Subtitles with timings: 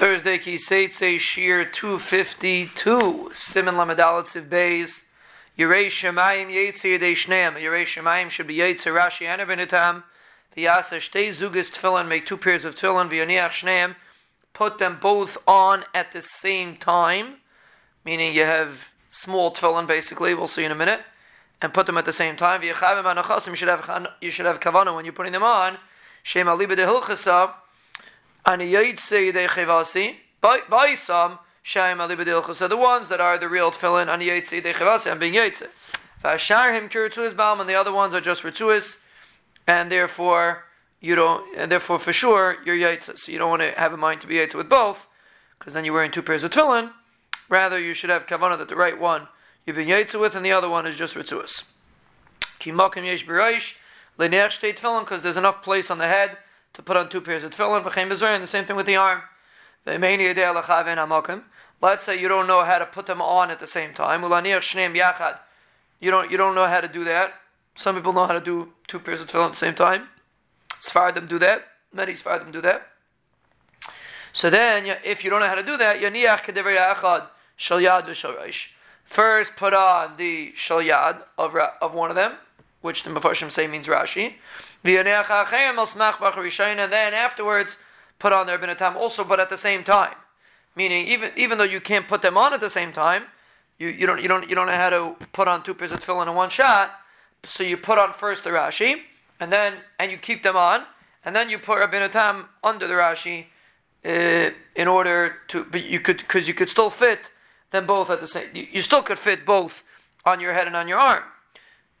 [0.00, 5.02] Thursday Kiseitse Shir 252 Simon Lamadalat Siv Beis.
[5.58, 7.60] Yerei Shemayim Yetzi Yedei Shneim.
[7.60, 9.42] Yerei should be Yetzi Rashi and
[10.56, 13.94] V'yasa Shtei Zugas Tefillin make two pairs of Tefillin V'yaniach Shneim.
[14.54, 17.34] Put them both on at the same time
[18.02, 21.02] meaning you have small Tefillin basically we'll see in a minute
[21.60, 22.62] and put them at the same time.
[22.62, 25.76] V'yachavim Anachasim you should have you should have Kavana when you're putting them on.
[26.22, 26.86] Shem Aliba De
[28.46, 28.60] and
[30.40, 32.54] by some, Shaim Alibadilcha.
[32.54, 35.66] So the ones that are the real tefillin, and Yaitse de Chevasi, and being Yaitse.
[36.22, 38.98] Vashar him Kirtuas Baum, and the other ones are just Rituas,
[39.66, 40.64] and therefore,
[41.00, 43.18] you don't, and therefore for sure, you're Yaitse.
[43.18, 45.06] So you don't want to have a mind to be Yaitse with both,
[45.58, 46.92] because then you're wearing two pairs of tefillin.
[47.48, 49.28] Rather, you should have Kavanah that the right one
[49.66, 51.64] you've been Yaitse with, and the other one is just Rituas.
[52.58, 53.76] Kimakim Yesh B'Reish,
[54.18, 56.38] Lineach State Tefillin, because there's enough place on the head
[56.72, 59.22] to put on two pairs of tefillin, v'chein bezorin, the same thing with the arm.
[61.82, 64.22] Let's say you don't know how to put them on at the same time.
[64.22, 64.28] You
[66.10, 67.34] don't, you don't know how to do that.
[67.74, 70.08] Some people know how to do two pairs of tefillin at the same time.
[70.80, 71.66] Sfardim do that.
[71.92, 72.88] Many Sfardim do that.
[74.32, 76.00] So then, if you don't know how to do that,
[79.04, 82.34] First, put on the shalyad of, of one of them,
[82.80, 84.34] which the Mepharshim say means Rashi.
[84.82, 85.06] And
[86.92, 87.78] then afterwards,
[88.18, 90.14] put on their binatam also, but at the same time.
[90.76, 93.24] Meaning, even even though you can't put them on at the same time,
[93.78, 95.98] you, you don't you don't you don't know how to put on two pairs of
[95.98, 96.92] tefillin in one shot.
[97.42, 99.02] So you put on first the Rashi,
[99.40, 100.84] and then and you keep them on,
[101.24, 101.96] and then you put Rabbi
[102.62, 103.46] under the Rashi,
[104.04, 105.64] uh, in order to.
[105.64, 107.30] But you could because you could still fit
[107.72, 108.48] them both at the same.
[108.54, 109.82] You still could fit both
[110.24, 111.24] on your head and on your arm.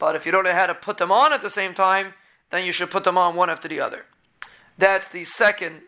[0.00, 2.14] But if you don't know how to put them on at the same time,
[2.48, 4.06] then you should put them on one after the other.
[4.76, 5.82] That's the second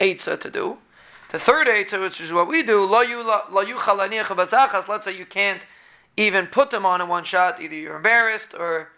[0.00, 0.78] Eitzah to do.
[1.30, 3.10] The third Eitzah, which is what we do, let's
[5.04, 5.66] say you can't
[6.16, 8.88] even put them on in one shot, either you're embarrassed or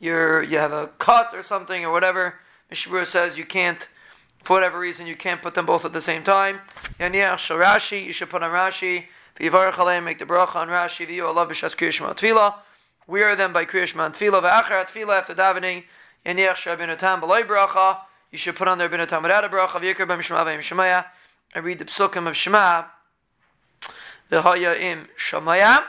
[0.00, 2.34] you're, you have a cut or something or whatever.
[2.70, 3.88] Mishabur says you can't,
[4.42, 6.60] for whatever reason, you can't put them both at the same time.
[6.98, 9.04] You should put on Rashi.
[9.38, 11.06] Make the bracha on Rashi.
[13.18, 14.42] Are them by Kriyashma and Tefillah.
[14.62, 15.84] Tefillah after davening.
[16.24, 17.98] Yaniach Shabinatam B'loi Bracha.
[18.30, 19.80] You should put on their Binatam without a bracha.
[19.80, 21.06] V'yikr b'm Shema v'im Shemaya.
[21.54, 22.84] I read the psukim of Shema.
[24.30, 25.82] V'haya im Shemaya.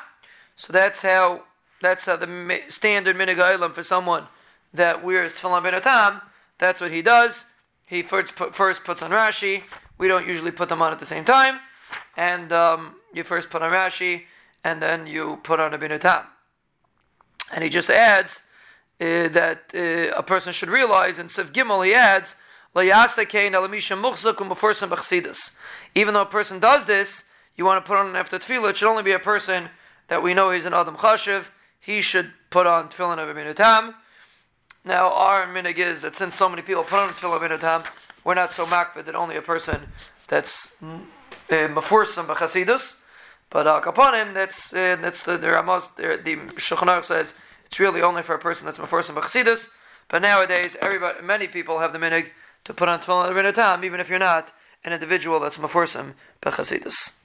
[0.56, 1.44] So that's how
[1.82, 4.28] that's how the standard minig for someone
[4.74, 6.22] that wears tefillin binatam.
[6.58, 7.46] That's what he does.
[7.86, 9.64] He first, put, first puts on Rashi.
[9.98, 11.60] We don't usually put them on at the same time.
[12.16, 14.24] And um, you first put on Rashi,
[14.64, 16.26] and then you put on a binatam.
[17.52, 18.44] And he just adds
[19.00, 21.20] uh, that uh, a person should realize.
[21.20, 22.36] In Siv Gimel, he adds,
[22.74, 22.88] Even
[26.14, 27.26] though a person does this,
[27.58, 29.68] you want to put on an after tefillah, it should only be a person
[30.08, 31.50] that we know he's an Adam Chashiv.
[31.80, 33.96] He should put on tefillin of minutam.
[34.86, 37.86] Now, our minig is that since so many people put on tefillin of minutam,
[38.24, 39.82] we're not so makbid that only a person
[40.28, 41.00] that's uh,
[41.50, 42.96] mafursam b'chasidus.
[43.52, 47.36] But al kaponim, that's uh, that's the the Ramaz, the, the Shulchan says
[47.66, 49.70] it's really only for a person that's Meforsim B'Chassidus,
[50.08, 52.32] but nowadays, everybody, many people have the minig
[52.64, 54.52] to put on Tefillin at time, even if you're not
[54.84, 57.12] an individual that's Meforsim B'Chassidus.